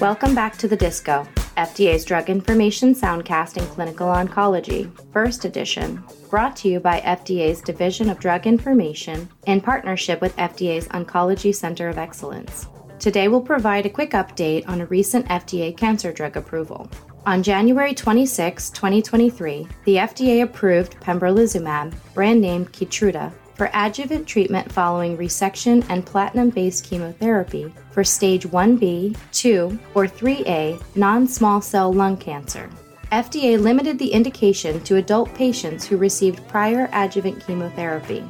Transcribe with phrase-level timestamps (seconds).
[0.00, 1.26] Welcome back to the Disco,
[1.56, 8.08] FDA's Drug Information Soundcast in Clinical Oncology, Burst Edition, brought to you by FDA's Division
[8.08, 12.68] of Drug Information in partnership with FDA's Oncology Center of Excellence.
[13.00, 16.88] Today we'll provide a quick update on a recent FDA cancer drug approval.
[17.26, 25.18] On January 26, 2023, the FDA approved pembrolizumab, brand name Keytruda, for adjuvant treatment following
[25.18, 32.16] resection and platinum based chemotherapy for stage 1B, 2, or 3A non small cell lung
[32.16, 32.70] cancer.
[33.12, 38.24] FDA limited the indication to adult patients who received prior adjuvant chemotherapy.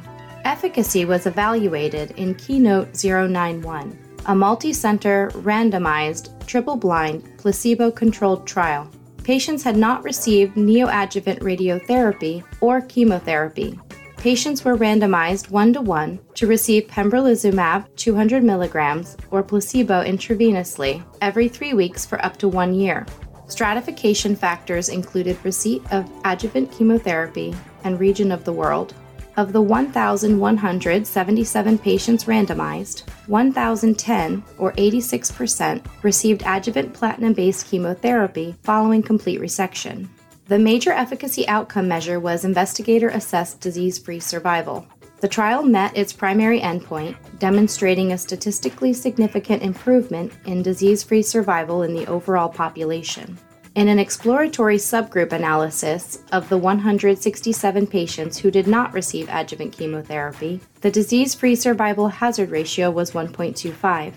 [0.45, 8.89] Efficacy was evaluated in Keynote 091, a multi center, randomized, triple blind, placebo controlled trial.
[9.23, 13.79] Patients had not received neoadjuvant radiotherapy or chemotherapy
[14.19, 21.47] patients were randomized 1 to 1 to receive pembrolizumab 200 milligrams or placebo intravenously every
[21.47, 23.05] three weeks for up to one year.
[23.47, 28.93] Stratification factors included receipt of adjuvant chemotherapy and region of the world.
[29.39, 39.39] Of the 1,177 patients randomized, 1,010, or 86%, received adjuvant platinum based chemotherapy following complete
[39.39, 40.09] resection.
[40.49, 44.85] The major efficacy outcome measure was investigator assessed disease free survival.
[45.21, 51.83] The trial met its primary endpoint, demonstrating a statistically significant improvement in disease free survival
[51.83, 53.39] in the overall population.
[53.79, 60.59] In an exploratory subgroup analysis of the 167 patients who did not receive adjuvant chemotherapy,
[60.81, 64.11] the disease free survival hazard ratio was 1.25.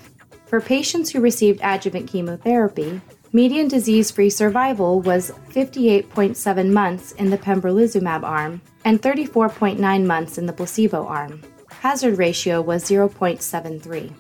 [0.46, 3.00] For patients who received adjuvant chemotherapy,
[3.32, 10.46] Median disease free survival was 58.7 months in the pembrolizumab arm and 34.9 months in
[10.46, 11.40] the placebo arm.
[11.70, 14.12] Hazard ratio was 0.73.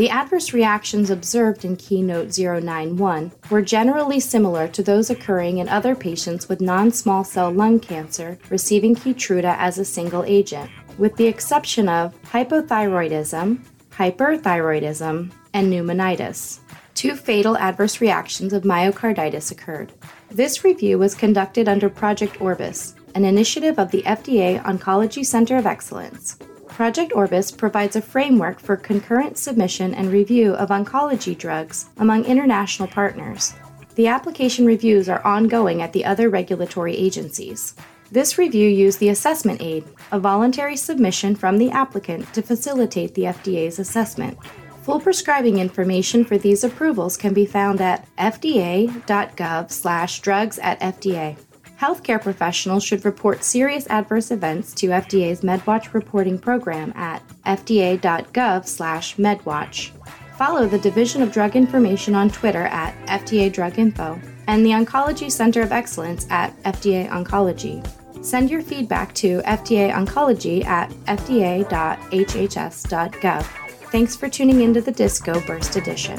[0.00, 5.94] The adverse reactions observed in Keynote 091 were generally similar to those occurring in other
[5.94, 11.26] patients with non small cell lung cancer receiving Keytruda as a single agent, with the
[11.26, 13.58] exception of hypothyroidism,
[13.90, 16.60] hyperthyroidism, and pneumonitis
[16.94, 19.92] two fatal adverse reactions of myocarditis occurred.
[20.30, 25.66] This review was conducted under Project Orbis, an initiative of the FDA Oncology Center of
[25.66, 26.38] Excellence.
[26.80, 32.88] Project Orbis provides a framework for concurrent submission and review of oncology drugs among international
[32.88, 33.52] partners.
[33.96, 37.74] The application reviews are ongoing at the other regulatory agencies.
[38.10, 43.24] This review used the assessment aid, a voluntary submission from the applicant to facilitate the
[43.24, 44.38] FDA's assessment.
[44.84, 51.36] Full prescribing information for these approvals can be found at fda.gov/drugs at FDA.
[51.80, 59.90] Healthcare professionals should report serious adverse events to FDA's MedWatch reporting program at fda.gov/medwatch.
[60.36, 65.32] Follow the Division of Drug Information on Twitter at FDA Drug Info and the Oncology
[65.32, 67.82] Center of Excellence at FDA Oncology.
[68.22, 71.66] Send your feedback to FDA Oncology at fda.hhs.gov.
[73.90, 76.18] Thanks for tuning into the Disco Burst Edition.